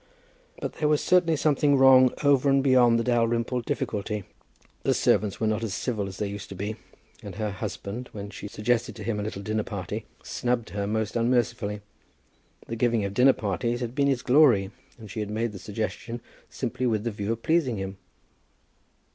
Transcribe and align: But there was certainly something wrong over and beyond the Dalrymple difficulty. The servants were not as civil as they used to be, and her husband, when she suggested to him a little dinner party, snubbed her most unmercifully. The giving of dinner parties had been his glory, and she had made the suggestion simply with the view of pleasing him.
But 0.59 0.73
there 0.79 0.87
was 0.87 1.03
certainly 1.03 1.35
something 1.35 1.77
wrong 1.77 2.11
over 2.23 2.49
and 2.49 2.63
beyond 2.63 2.97
the 2.97 3.03
Dalrymple 3.03 3.61
difficulty. 3.61 4.23
The 4.81 4.95
servants 4.95 5.39
were 5.39 5.45
not 5.45 5.63
as 5.63 5.75
civil 5.75 6.07
as 6.07 6.17
they 6.17 6.27
used 6.27 6.49
to 6.49 6.55
be, 6.55 6.75
and 7.21 7.35
her 7.35 7.51
husband, 7.51 8.09
when 8.11 8.31
she 8.31 8.47
suggested 8.47 8.95
to 8.95 9.03
him 9.03 9.19
a 9.19 9.21
little 9.23 9.43
dinner 9.43 9.61
party, 9.61 10.05
snubbed 10.23 10.71
her 10.71 10.87
most 10.87 11.15
unmercifully. 11.15 11.81
The 12.65 12.75
giving 12.75 13.05
of 13.05 13.13
dinner 13.13 13.33
parties 13.33 13.79
had 13.79 13.93
been 13.93 14.07
his 14.07 14.23
glory, 14.23 14.71
and 14.97 15.11
she 15.11 15.19
had 15.19 15.29
made 15.29 15.51
the 15.51 15.59
suggestion 15.59 16.19
simply 16.49 16.87
with 16.87 17.03
the 17.03 17.11
view 17.11 17.31
of 17.33 17.43
pleasing 17.43 17.77
him. 17.77 17.97